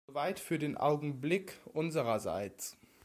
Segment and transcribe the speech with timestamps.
[0.07, 2.75] Soweit für den Augenblick unsererseits.